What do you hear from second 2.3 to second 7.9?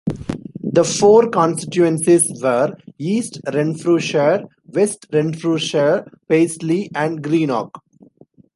were: East Renfrewshire, West Renfrewshire, Paisley and Greenock.